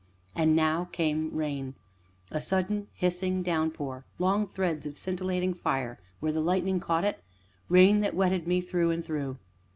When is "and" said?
0.35-0.55, 8.89-9.05